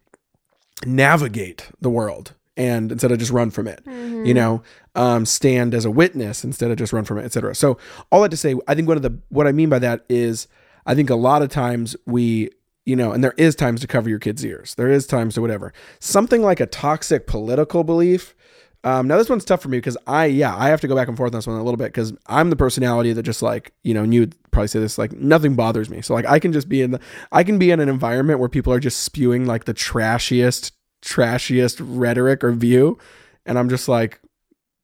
[0.84, 4.26] navigate the world and instead of just run from it Mm-hmm.
[4.26, 4.62] you know
[4.96, 7.78] um, stand as a witness instead of just run from it etc so
[8.12, 10.48] all that to say i think one of the what i mean by that is
[10.86, 12.50] i think a lot of times we
[12.86, 14.76] you know and there is times to cover your kids ears.
[14.76, 15.72] There is times to whatever.
[16.00, 18.36] Something like a toxic political belief
[18.84, 21.08] um, now this one's tough for me because I yeah I have to go back
[21.08, 23.74] and forth on this one a little bit because I'm the personality that just like
[23.84, 26.02] you know and you would probably say this like nothing bothers me.
[26.02, 27.00] So like I can just be in the
[27.32, 31.80] I can be in an environment where people are just spewing like the trashiest trashiest
[31.82, 32.98] rhetoric or view.
[33.46, 34.22] And I'm just like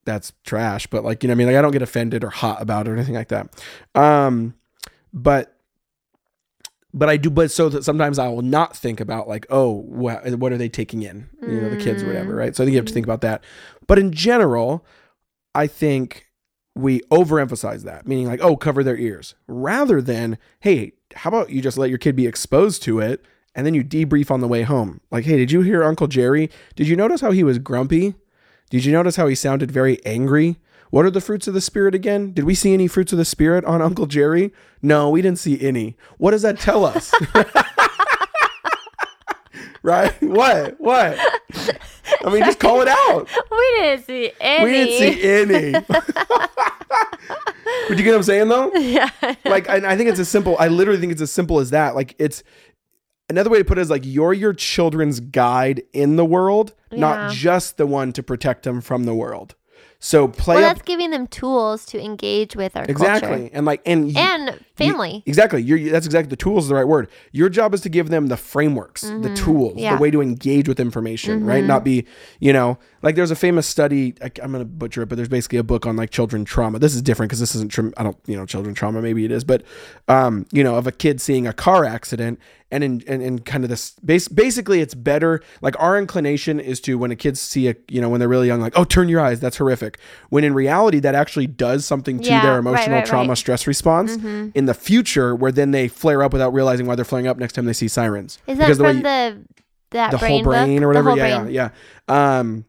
[0.05, 0.87] that's trash.
[0.87, 1.47] But like you know I mean?
[1.47, 3.49] Like I don't get offended or hot about it or anything like that.
[3.95, 4.55] Um
[5.13, 5.53] but
[6.93, 10.25] but I do but so that sometimes I will not think about like oh what,
[10.37, 11.29] what are they taking in?
[11.41, 12.55] You know the kids or whatever right?
[12.55, 13.43] So I think you have to think about that.
[13.85, 14.85] But in general
[15.53, 16.27] I think
[16.75, 21.61] we overemphasize that meaning like oh cover their ears rather than hey how about you
[21.61, 24.63] just let your kid be exposed to it and then you debrief on the way
[24.63, 28.15] home like hey did you hear Uncle Jerry did you notice how he was grumpy
[28.69, 30.57] did you notice how he sounded very angry?
[30.89, 32.33] What are the fruits of the Spirit again?
[32.33, 34.51] Did we see any fruits of the Spirit on Uncle Jerry?
[34.81, 35.95] No, we didn't see any.
[36.17, 37.13] What does that tell us?
[39.81, 40.21] right?
[40.21, 40.75] What?
[40.79, 41.17] What?
[42.25, 43.29] I mean, just call it out.
[43.49, 44.65] We didn't see any.
[44.65, 45.85] We didn't see any.
[47.87, 48.73] But you get what I'm saying, though?
[48.75, 49.09] yeah.
[49.45, 50.55] like and I think it's as simple.
[50.59, 51.95] I literally think it's as simple as that.
[51.95, 52.43] Like it's
[53.29, 56.99] another way to put it is like you're your children's guide in the world, Yeah.
[56.99, 59.55] not just the one to protect them from the world.
[59.99, 63.65] So play Well, up that's giving them tools to engage with our exactly culture and
[63.65, 65.23] like and you- and you- family.
[65.25, 65.63] exactly.
[65.63, 67.07] You're, that's exactly the tools is the right word.
[67.31, 69.79] Your job is to give them the frameworks, the tools, Mm-hmm.
[69.79, 69.95] Yeah.
[69.95, 71.63] the way to engage with information, right?
[71.63, 72.05] Not be,
[72.39, 74.13] you know, like there's a famous study.
[74.21, 76.77] I, I'm going to butcher it, but there's basically a book on like children trauma.
[76.77, 79.01] This is different because this isn't, I don't, you know, children trauma.
[79.01, 79.63] Maybe it is, but,
[80.07, 83.63] um, you know, of a kid seeing a car accident and in and, and kind
[83.63, 87.69] of this base basically it's better like our inclination is to when a kids see
[87.69, 89.97] a you know when they're really young like oh turn your eyes that's horrific.
[90.29, 93.37] When in reality that actually does something to Yeah, their emotional right, trauma right.
[93.37, 97.27] stress response in the future where then they flare up without realizing why they're flaring
[97.27, 98.37] up next time they see sirens.
[98.47, 99.37] Is that Because the from you- the
[99.91, 100.83] that the brain whole brain book?
[100.83, 101.53] or whatever yeah, brain.
[101.53, 101.69] yeah
[102.09, 102.39] yeah.
[102.39, 102.65] Um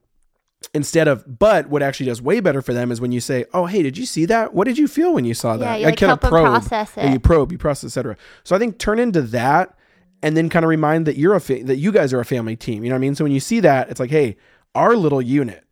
[0.74, 3.66] instead of but what actually does way better for them is when you say oh
[3.66, 4.54] hey did you see that?
[4.54, 5.64] What did you feel when you saw that?
[5.64, 8.54] Yeah, you, I like, kinda help 'em process Yeah, you probe you process etc so
[8.56, 9.74] i think turn into that
[10.22, 12.56] and then kind of remind that you're a fa- that you guys are a family
[12.56, 13.14] team you know what i mean?
[13.14, 14.36] So when you see that it's like hey
[14.74, 15.64] our little unit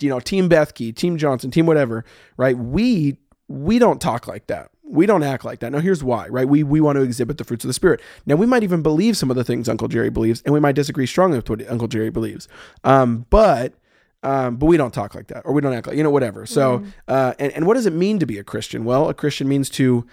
[0.00, 2.04] you know team bethke team johnson team whatever
[2.36, 2.56] right?
[2.56, 3.16] We
[3.48, 4.70] we don't talk like that.
[4.86, 5.72] We don't act like that.
[5.72, 6.48] Now here's why right?
[6.48, 8.00] We we want to exhibit the fruits of the spirit.
[8.26, 10.74] Now we might even believe some of the things uncle jerry believes and we might
[10.74, 12.48] disagree strongly with what uncle jerry believes.
[12.84, 13.74] Um but
[14.22, 16.46] um, but we don't talk like that or we don't act like you know whatever.
[16.46, 18.84] So uh, and, and what does it mean to be a christian?
[18.84, 20.06] Well a christian means to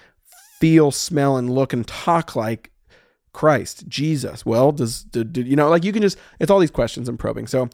[0.60, 2.72] feel smell and look and talk like
[3.34, 6.71] christ jesus well does did, did you know like you can just it's all these
[6.71, 7.69] questions and probing so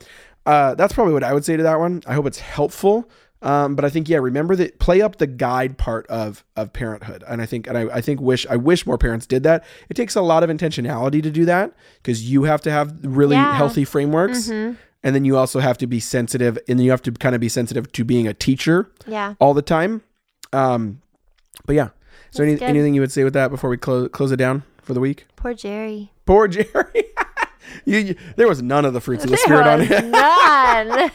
[0.46, 3.10] uh, that's probably what i would say to that one i hope it's helpful
[3.44, 7.24] Um, but I think yeah, remember that play up the guide part of of parenthood,
[7.28, 9.64] and I think and I, I think wish I wish more parents did that.
[9.90, 13.36] It takes a lot of intentionality to do that because you have to have really
[13.36, 13.54] Yeah.
[13.54, 14.72] healthy frameworks, hmm
[15.04, 17.48] and then you also have to be sensitive, and you have to kind of be
[17.50, 19.36] sensitive to being a teacher Yeah.
[19.40, 20.02] all the time.
[20.52, 21.02] Um,
[21.68, 21.90] but yeah,
[22.32, 24.96] so any, anything you would say with that before we close close it down for
[24.96, 25.28] the week?
[25.48, 26.12] Poor Jerry.
[26.26, 27.06] Poor Jerry.
[27.86, 29.90] you, you, there was none of the fruits of the There spirit on it.
[30.06, 31.12] none.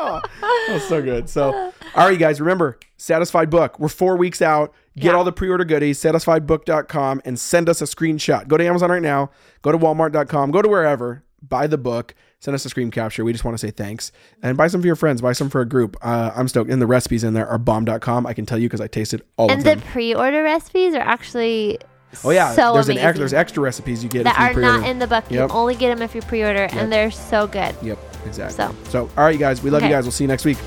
[0.00, 1.28] Oh, that was so good.
[1.28, 3.78] So, all right, you guys, remember, Satisfied Book.
[3.78, 4.74] We're four weeks out.
[4.96, 5.12] Get Yeah.
[5.12, 8.48] all the pre order goodies, satisfiedbook.com, and send us a screenshot.
[8.48, 9.30] Go to Amazon right now,
[9.62, 13.22] go to walmart.com, go to wherever, buy the book, send us a screen capture.
[13.24, 14.10] We just want to say thanks.
[14.42, 15.96] And buy some for your friends, buy some for a group.
[16.02, 16.70] Uh, I'm stoked.
[16.72, 18.26] And the recipes in there are bomb.com.
[18.26, 19.74] I can tell you because I tasted all and of them.
[19.74, 21.78] And the pre-order recipes are actually
[22.24, 22.52] oh, yeah.
[22.54, 23.02] so there's, amazing.
[23.02, 24.78] an ex- there's extra recipes you get that if you are pre-order.
[24.80, 25.24] not in the book.
[25.30, 25.50] Yep.
[25.50, 26.72] You only get them if you pre-order, Yep.
[26.74, 27.74] and they're so good.
[27.82, 28.56] Yep, exactly.
[28.56, 28.74] So.
[28.90, 30.04] so, all right, you guys, we love you guys.
[30.04, 30.58] We'll see you next week.